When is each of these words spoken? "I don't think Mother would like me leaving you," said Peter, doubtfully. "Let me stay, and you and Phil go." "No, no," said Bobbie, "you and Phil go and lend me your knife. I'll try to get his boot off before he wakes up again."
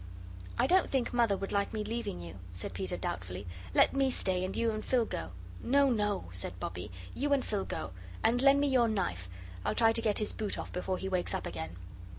"I 0.57 0.65
don't 0.65 0.89
think 0.89 1.13
Mother 1.13 1.37
would 1.37 1.51
like 1.51 1.73
me 1.73 1.83
leaving 1.83 2.19
you," 2.19 2.39
said 2.53 2.73
Peter, 2.73 2.97
doubtfully. 2.97 3.45
"Let 3.75 3.93
me 3.93 4.09
stay, 4.09 4.43
and 4.43 4.57
you 4.57 4.71
and 4.71 4.83
Phil 4.83 5.05
go." 5.05 5.29
"No, 5.61 5.91
no," 5.91 6.25
said 6.31 6.59
Bobbie, 6.59 6.89
"you 7.13 7.33
and 7.33 7.45
Phil 7.45 7.65
go 7.65 7.91
and 8.23 8.41
lend 8.41 8.59
me 8.59 8.67
your 8.67 8.87
knife. 8.87 9.29
I'll 9.63 9.75
try 9.75 9.91
to 9.91 10.01
get 10.01 10.17
his 10.17 10.33
boot 10.33 10.57
off 10.57 10.73
before 10.73 10.97
he 10.97 11.07
wakes 11.07 11.35
up 11.35 11.45
again." 11.45 11.75